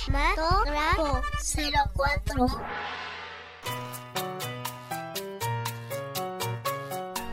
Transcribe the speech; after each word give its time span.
Cinematógrafo 0.00 1.20
04. 1.94 2.46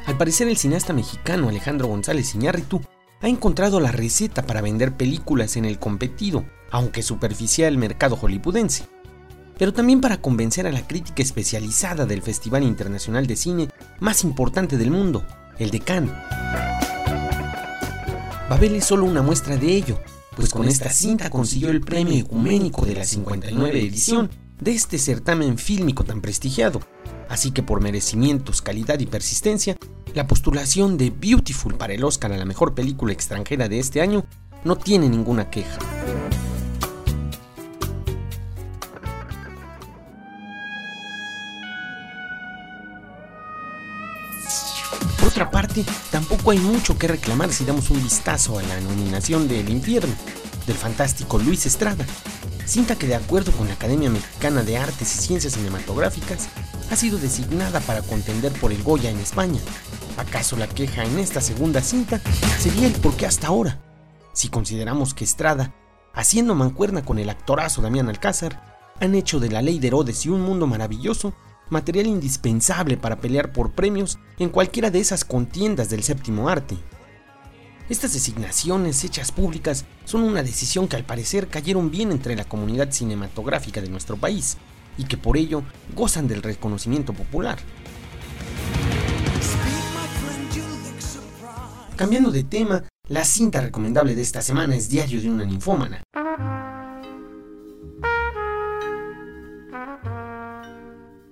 Al 0.05 0.17
parecer 0.17 0.47
el 0.47 0.57
cineasta 0.57 0.93
mexicano 0.93 1.49
Alejandro 1.49 1.87
González 1.87 2.33
Iñárritu 2.35 2.81
ha 3.21 3.27
encontrado 3.27 3.79
la 3.79 3.91
receta 3.91 4.43
para 4.43 4.61
vender 4.61 4.95
películas 4.95 5.55
en 5.57 5.65
el 5.65 5.79
competido, 5.79 6.45
aunque 6.71 7.03
superficial 7.03 7.77
mercado 7.77 8.15
hollywoodense, 8.15 8.87
pero 9.57 9.73
también 9.73 10.01
para 10.01 10.21
convencer 10.21 10.67
a 10.67 10.71
la 10.71 10.87
crítica 10.87 11.21
especializada 11.21 12.05
del 12.05 12.21
Festival 12.21 12.63
Internacional 12.63 13.27
de 13.27 13.35
Cine 13.35 13.69
más 13.99 14.23
importante 14.23 14.77
del 14.77 14.91
mundo, 14.91 15.25
el 15.57 15.69
de 15.69 15.79
Cannes. 15.79 16.13
Babel 18.49 18.75
es 18.75 18.85
solo 18.85 19.05
una 19.05 19.21
muestra 19.21 19.57
de 19.57 19.67
ello, 19.67 19.99
pues 20.39 20.53
con 20.53 20.69
esta 20.69 20.89
cinta 20.89 21.29
consiguió 21.29 21.69
el 21.69 21.81
premio 21.81 22.17
ecuménico 22.17 22.85
de 22.85 22.95
la 22.95 23.03
59 23.03 23.77
edición 23.77 24.29
de 24.61 24.71
este 24.71 24.97
certamen 24.97 25.57
fílmico 25.57 26.05
tan 26.05 26.21
prestigiado. 26.21 26.79
Así 27.27 27.51
que 27.51 27.61
por 27.61 27.81
merecimientos, 27.81 28.61
calidad 28.61 28.99
y 28.99 29.05
persistencia, 29.05 29.75
la 30.15 30.27
postulación 30.27 30.97
de 30.97 31.09
Beautiful 31.09 31.75
para 31.75 31.93
el 31.93 32.05
Oscar 32.05 32.31
a 32.31 32.37
la 32.37 32.45
mejor 32.45 32.73
película 32.73 33.11
extranjera 33.11 33.67
de 33.67 33.79
este 33.79 34.01
año 34.01 34.25
no 34.63 34.77
tiene 34.77 35.09
ninguna 35.09 35.49
queja. 35.49 35.98
Por 45.19 45.27
otra 45.29 45.51
parte, 45.51 45.83
tampoco 46.11 46.51
hay 46.51 46.59
mucho 46.59 46.97
que 46.97 47.07
reclamar 47.07 47.51
si 47.51 47.65
damos 47.65 47.89
un 47.89 48.01
vistazo 48.01 48.57
a 48.57 48.63
la 48.63 48.79
nominación 48.79 49.47
de 49.47 49.59
El 49.59 49.69
Infierno, 49.69 50.13
del 50.65 50.77
fantástico 50.77 51.37
Luis 51.37 51.65
Estrada, 51.65 52.05
cinta 52.65 52.95
que 52.95 53.07
de 53.07 53.15
acuerdo 53.15 53.51
con 53.51 53.67
la 53.67 53.73
Academia 53.73 54.09
Mexicana 54.09 54.63
de 54.63 54.77
Artes 54.77 55.13
y 55.15 55.19
Ciencias 55.19 55.53
Cinematográficas 55.53 56.47
ha 56.89 56.95
sido 56.95 57.17
designada 57.17 57.81
para 57.81 58.01
contender 58.01 58.53
por 58.53 58.71
el 58.71 58.81
Goya 58.81 59.09
en 59.09 59.19
España. 59.19 59.59
¿Acaso 60.17 60.55
la 60.55 60.67
queja 60.67 61.03
en 61.03 61.19
esta 61.19 61.41
segunda 61.41 61.81
cinta 61.81 62.21
sería 62.59 62.87
el 62.87 62.93
por 62.93 63.15
qué 63.15 63.25
hasta 63.25 63.47
ahora? 63.47 63.79
Si 64.33 64.47
consideramos 64.47 65.13
que 65.13 65.25
Estrada, 65.25 65.73
haciendo 66.13 66.55
mancuerna 66.55 67.03
con 67.03 67.19
el 67.19 67.29
actorazo 67.29 67.81
Damián 67.81 68.07
Alcázar, 68.07 68.93
han 69.01 69.15
hecho 69.15 69.39
de 69.39 69.49
La 69.49 69.61
Ley 69.61 69.79
de 69.79 69.87
Herodes 69.87 70.25
y 70.25 70.29
Un 70.29 70.41
Mundo 70.41 70.65
Maravilloso 70.65 71.33
material 71.69 72.07
indispensable 72.07 72.97
para 72.97 73.17
pelear 73.17 73.51
por 73.51 73.71
premios 73.71 74.19
en 74.37 74.49
cualquiera 74.49 74.91
de 74.91 74.99
esas 74.99 75.25
contiendas 75.25 75.89
del 75.89 76.03
séptimo 76.03 76.49
arte. 76.49 76.77
Estas 77.89 78.13
designaciones 78.13 79.03
hechas 79.03 79.31
públicas 79.31 79.85
son 80.05 80.21
una 80.21 80.43
decisión 80.43 80.87
que 80.87 80.95
al 80.95 81.05
parecer 81.05 81.47
cayeron 81.47 81.89
bien 81.89 82.11
entre 82.11 82.35
la 82.35 82.45
comunidad 82.45 82.91
cinematográfica 82.91 83.81
de 83.81 83.89
nuestro 83.89 84.15
país 84.15 84.57
y 84.97 85.05
que 85.05 85.17
por 85.17 85.37
ello 85.37 85.63
gozan 85.95 86.27
del 86.27 86.43
reconocimiento 86.43 87.13
popular. 87.13 87.57
Cambiando 91.95 92.31
de 92.31 92.43
tema, 92.43 92.83
la 93.07 93.25
cinta 93.25 93.59
recomendable 93.59 94.15
de 94.15 94.21
esta 94.21 94.41
semana 94.41 94.75
es 94.75 94.87
Diario 94.87 95.19
de 95.19 95.29
una 95.29 95.45
ninfómana. 95.45 96.03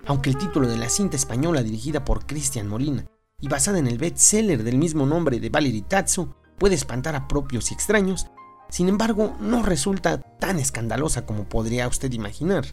Aunque 0.07 0.29
el 0.29 0.37
título 0.37 0.67
de 0.67 0.77
la 0.77 0.89
cinta 0.89 1.17
española 1.17 1.63
dirigida 1.63 2.05
por 2.05 2.25
Cristian 2.25 2.67
Molina 2.67 3.05
y 3.41 3.49
basada 3.49 3.77
en 3.77 3.87
el 3.87 3.97
bestseller 3.97 4.63
del 4.63 4.77
mismo 4.77 5.05
nombre 5.05 5.39
de 5.39 5.49
Valerie 5.49 5.83
Tatsu 5.83 6.33
puede 6.57 6.75
espantar 6.75 7.15
a 7.15 7.27
propios 7.27 7.69
y 7.69 7.73
extraños, 7.73 8.27
sin 8.69 8.87
embargo 8.87 9.35
no 9.41 9.63
resulta 9.63 10.21
tan 10.39 10.59
escandalosa 10.59 11.25
como 11.25 11.43
podría 11.43 11.87
usted 11.89 12.11
imaginar. 12.13 12.65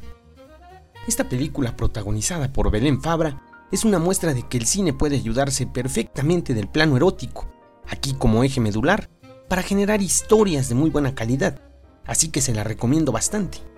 Esta 1.08 1.28
película 1.28 1.76
protagonizada 1.76 2.52
por 2.52 2.70
Belén 2.70 3.02
Fabra 3.02 3.42
es 3.72 3.84
una 3.84 3.98
muestra 3.98 4.32
de 4.32 4.44
que 4.44 4.56
el 4.56 4.66
cine 4.66 4.92
puede 4.92 5.16
ayudarse 5.16 5.66
perfectamente 5.66 6.54
del 6.54 6.68
plano 6.68 6.96
erótico, 6.96 7.46
aquí 7.88 8.14
como 8.14 8.44
eje 8.44 8.60
medular, 8.60 9.10
para 9.48 9.62
generar 9.62 10.00
historias 10.00 10.68
de 10.68 10.76
muy 10.76 10.90
buena 10.90 11.14
calidad, 11.16 11.60
así 12.06 12.28
que 12.28 12.40
se 12.40 12.54
la 12.54 12.62
recomiendo 12.62 13.10
bastante. 13.10 13.73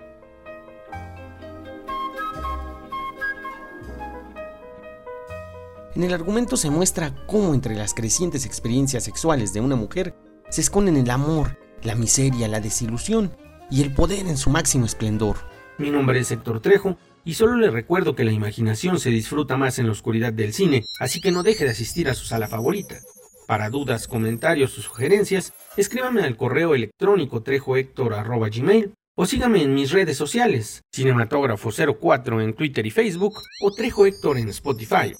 En 5.97 6.03
el 6.03 6.13
argumento 6.13 6.57
se 6.57 6.69
muestra 6.69 7.11
cómo 7.25 7.55
entre 7.55 7.73
las 7.73 7.95
crecientes 7.95 8.45
experiencias 8.45 9.03
sexuales 9.03 9.51
de 9.51 9.61
una 9.61 9.75
mujer 9.75 10.13
se 10.47 10.61
esconden 10.61 10.95
el 10.95 11.09
amor, 11.09 11.57
la 11.81 11.95
miseria, 11.95 12.47
la 12.47 12.59
desilusión 12.59 13.35
y 13.71 13.81
el 13.81 13.91
poder 13.95 14.27
en 14.27 14.37
su 14.37 14.51
máximo 14.51 14.85
esplendor. 14.85 15.37
Mi 15.79 15.89
nombre 15.89 16.19
es 16.19 16.29
Héctor 16.29 16.59
Trejo 16.59 16.97
y 17.25 17.33
solo 17.33 17.55
le 17.55 17.71
recuerdo 17.71 18.13
que 18.13 18.25
la 18.25 18.31
imaginación 18.31 18.99
se 18.99 19.09
disfruta 19.09 19.57
más 19.57 19.79
en 19.79 19.87
la 19.87 19.93
oscuridad 19.93 20.31
del 20.31 20.53
cine, 20.53 20.85
así 20.99 21.19
que 21.19 21.31
no 21.31 21.41
deje 21.41 21.63
de 21.63 21.71
asistir 21.71 22.09
a 22.09 22.13
su 22.13 22.25
sala 22.25 22.47
favorita. 22.47 22.99
Para 23.47 23.71
dudas, 23.71 24.07
comentarios 24.07 24.77
o 24.77 24.83
sugerencias, 24.83 25.51
escríbame 25.77 26.21
al 26.21 26.37
correo 26.37 26.75
electrónico 26.75 27.41
trejohector.gmail 27.41 28.93
o 29.15 29.25
sígame 29.25 29.63
en 29.63 29.73
mis 29.73 29.89
redes 29.89 30.15
sociales, 30.15 30.83
Cinematógrafo04 30.95 32.43
en 32.43 32.53
Twitter 32.53 32.85
y 32.85 32.91
Facebook 32.91 33.41
o 33.61 33.71
Trejo 33.71 34.05
Héctor 34.05 34.37
en 34.37 34.49
Spotify. 34.49 35.11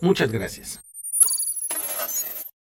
Muchas 0.00 0.30
gracias. 0.30 0.85